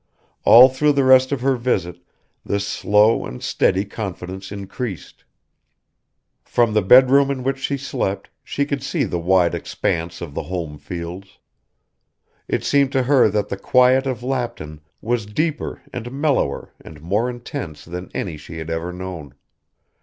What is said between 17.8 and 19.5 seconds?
than any she had ever known.